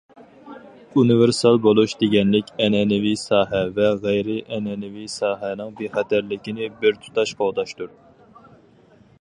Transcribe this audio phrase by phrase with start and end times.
[1.01, 7.97] ‹‹ئۇنىۋېرسال بولۇش›› دېگەنلىك ئەنئەنىۋى ساھە ۋە غەيرىي ئەنئەنىۋى ساھەنىڭ بىخەتەرلىكىنى بىر تۇتاش قوغداشتۇر.